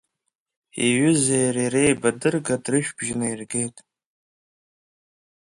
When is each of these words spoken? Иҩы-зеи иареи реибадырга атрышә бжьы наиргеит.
Иҩы-зеи 0.87 1.43
иареи 1.47 1.71
реибадырга 1.73 2.55
атрышә 2.59 2.91
бжьы 2.97 3.15
наиргеит. 3.19 3.77